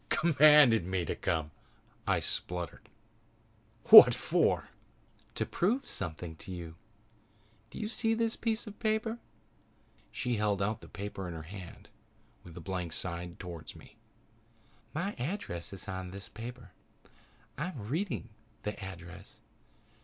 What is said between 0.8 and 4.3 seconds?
me to come!" I spluttered. "What